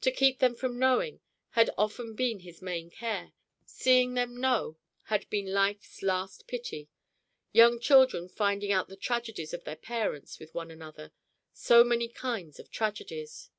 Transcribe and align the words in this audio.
To 0.00 0.10
keep 0.10 0.38
them 0.38 0.54
from 0.54 0.78
knowing 0.78 1.20
had 1.50 1.68
often 1.76 2.14
been 2.14 2.40
his 2.40 2.62
main 2.62 2.88
care; 2.88 3.34
seeing 3.66 4.14
them 4.14 4.34
know 4.34 4.78
had 5.12 5.28
been 5.28 5.52
life's 5.52 6.00
last 6.02 6.46
pity; 6.46 6.88
young 7.52 7.78
children 7.78 8.26
finding 8.30 8.72
out 8.72 8.88
the 8.88 8.96
tragedies 8.96 9.52
of 9.52 9.64
their 9.64 9.76
parents 9.76 10.38
with 10.38 10.54
one 10.54 10.70
another 10.70 11.12
so 11.52 11.84
many 11.84 12.08
kinds 12.08 12.58
of 12.58 12.70
tragedies. 12.70 13.50